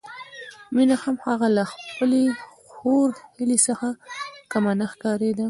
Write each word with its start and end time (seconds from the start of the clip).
مينه 0.75 0.95
هم 1.03 1.15
هغه 1.25 1.47
له 1.57 1.63
خپلې 1.73 2.23
خور 2.73 3.09
هيلې 3.37 3.57
څخه 3.67 3.87
کمه 4.51 4.73
نه 4.79 4.85
ښکارېده 4.91 5.39